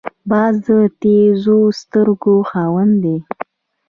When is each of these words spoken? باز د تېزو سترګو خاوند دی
باز 0.29 0.55
د 0.65 0.67
تېزو 1.01 1.59
سترګو 1.81 2.35
خاوند 2.49 2.93
دی 3.03 3.17